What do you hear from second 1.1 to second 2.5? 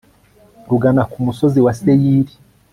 ku musozi wa seyiri